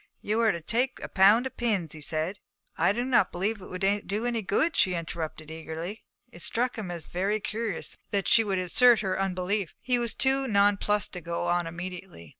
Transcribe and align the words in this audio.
'You 0.19 0.39
are 0.39 0.51
to 0.51 0.61
take 0.61 0.99
a 1.03 1.07
pound 1.07 1.45
of 1.45 1.57
pins,' 1.57 1.93
he 1.93 2.01
said. 2.01 2.39
'I 2.75 2.91
do 2.93 3.05
not 3.05 3.31
believe 3.31 3.61
it 3.61 3.67
would 3.67 4.01
do 4.07 4.25
any 4.25 4.41
good,' 4.41 4.75
she 4.75 4.95
interrupted 4.95 5.51
eagerly. 5.51 6.01
It 6.31 6.41
struck 6.41 6.75
him 6.75 6.89
as 6.89 7.05
very 7.05 7.39
curious 7.39 7.99
that 8.09 8.27
she 8.27 8.41
should 8.41 8.57
assert 8.57 9.01
her 9.01 9.19
unbelief. 9.21 9.75
He 9.79 9.99
was 9.99 10.15
too 10.15 10.47
nonplussed 10.47 11.11
to 11.13 11.21
go 11.21 11.45
on 11.45 11.67
immediately. 11.67 12.29